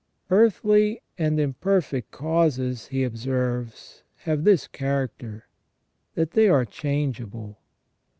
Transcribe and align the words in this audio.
Earthly 0.31 0.99
and 1.19 1.39
imperfect 1.39 2.09
causes, 2.09 2.87
he 2.87 3.03
observes, 3.03 4.01
have 4.23 4.45
this 4.45 4.67
character, 4.67 5.45
that 6.15 6.31
they 6.31 6.49
are 6.49 6.65
changeable. 6.65 7.59